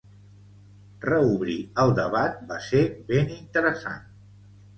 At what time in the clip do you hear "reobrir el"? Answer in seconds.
1.05-1.93